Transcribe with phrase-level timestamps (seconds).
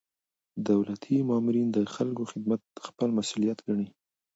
[0.69, 3.87] دولتي مامورین د خلکو خدمت خپل مسؤلیت ګڼي.